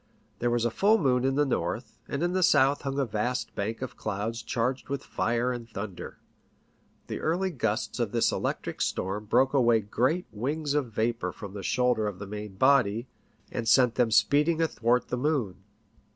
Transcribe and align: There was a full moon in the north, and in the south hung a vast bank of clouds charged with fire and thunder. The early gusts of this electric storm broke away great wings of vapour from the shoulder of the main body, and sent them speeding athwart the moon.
There 0.39 0.49
was 0.49 0.65
a 0.65 0.71
full 0.71 0.97
moon 0.97 1.23
in 1.23 1.35
the 1.35 1.45
north, 1.45 1.99
and 2.07 2.23
in 2.23 2.33
the 2.33 2.41
south 2.41 2.81
hung 2.81 2.97
a 2.97 3.05
vast 3.05 3.53
bank 3.53 3.83
of 3.83 3.97
clouds 3.97 4.41
charged 4.41 4.89
with 4.89 5.03
fire 5.03 5.51
and 5.53 5.69
thunder. 5.69 6.17
The 7.05 7.19
early 7.19 7.51
gusts 7.51 7.99
of 7.99 8.11
this 8.11 8.31
electric 8.31 8.81
storm 8.81 9.25
broke 9.25 9.53
away 9.53 9.79
great 9.81 10.25
wings 10.31 10.73
of 10.73 10.91
vapour 10.91 11.31
from 11.31 11.53
the 11.53 11.61
shoulder 11.61 12.07
of 12.07 12.17
the 12.17 12.25
main 12.25 12.55
body, 12.55 13.09
and 13.51 13.67
sent 13.67 13.93
them 13.93 14.09
speeding 14.09 14.59
athwart 14.59 15.09
the 15.09 15.17
moon. 15.17 15.57